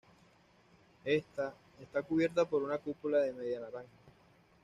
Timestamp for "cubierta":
2.01-2.43